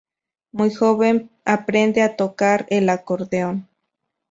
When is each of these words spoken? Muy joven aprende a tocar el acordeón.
Muy 0.51 0.73
joven 0.73 1.29
aprende 1.45 2.01
a 2.01 2.15
tocar 2.15 2.65
el 2.71 2.89
acordeón. 2.89 3.67